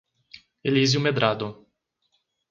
[0.63, 1.47] Elísio Medrado